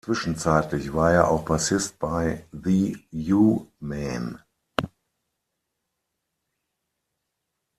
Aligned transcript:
Zwischenzeitlich 0.03 0.95
war 0.95 1.11
er 1.13 1.27
auch 1.29 1.45
Bassist 1.45 1.99
bei 1.99 2.43
The 2.51 2.97
U-Men. 3.13 4.39